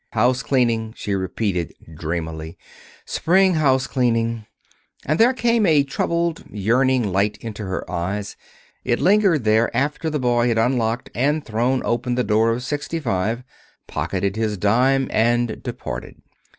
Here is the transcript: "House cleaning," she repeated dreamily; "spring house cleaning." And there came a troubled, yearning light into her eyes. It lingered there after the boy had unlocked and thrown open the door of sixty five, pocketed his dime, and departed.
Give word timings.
"House 0.13 0.41
cleaning," 0.41 0.95
she 0.97 1.13
repeated 1.13 1.75
dreamily; 1.93 2.57
"spring 3.05 3.53
house 3.53 3.85
cleaning." 3.85 4.47
And 5.05 5.19
there 5.19 5.31
came 5.31 5.63
a 5.67 5.83
troubled, 5.83 6.43
yearning 6.49 7.11
light 7.11 7.37
into 7.37 7.65
her 7.65 7.87
eyes. 7.87 8.35
It 8.83 8.99
lingered 8.99 9.43
there 9.43 9.69
after 9.77 10.09
the 10.09 10.17
boy 10.17 10.47
had 10.47 10.57
unlocked 10.57 11.11
and 11.13 11.45
thrown 11.45 11.83
open 11.85 12.15
the 12.15 12.23
door 12.23 12.49
of 12.49 12.63
sixty 12.63 12.99
five, 12.99 13.43
pocketed 13.85 14.37
his 14.37 14.57
dime, 14.57 15.07
and 15.11 15.61
departed. 15.61 16.15